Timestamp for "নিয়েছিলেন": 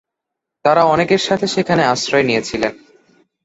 2.23-2.73